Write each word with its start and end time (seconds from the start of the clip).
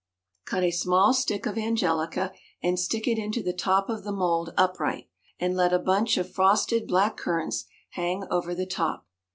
Cut 0.45 0.63
a 0.63 0.71
small 0.71 1.13
stick 1.13 1.45
of 1.45 1.59
angelica 1.59 2.31
and 2.63 2.79
stick 2.79 3.07
it 3.07 3.19
into 3.19 3.43
the 3.43 3.53
top 3.53 3.87
of 3.87 4.03
the 4.03 4.11
mould 4.11 4.51
upright, 4.57 5.07
and 5.39 5.55
let 5.55 5.73
a 5.73 5.77
bunch 5.77 6.17
of 6.17 6.27
frosted 6.33 6.87
black 6.87 7.15
currants 7.17 7.65
hang 7.91 8.23
over 8.31 8.55
the 8.55 8.65
top. 8.65 9.05